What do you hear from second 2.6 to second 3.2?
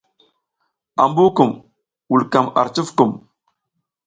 cufkum.